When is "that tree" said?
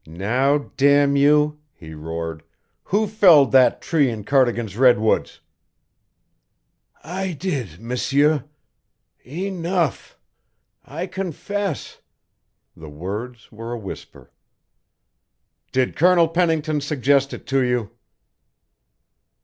3.51-4.09